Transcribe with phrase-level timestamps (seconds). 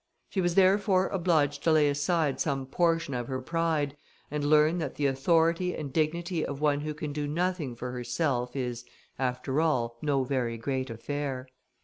[0.31, 3.95] She was therefore obliged to lay aside some portion of her pride,
[4.31, 8.55] and learn that the authority and dignity of one who can do nothing for herself
[8.55, 8.83] is,
[9.19, 11.47] after all, no very great affair.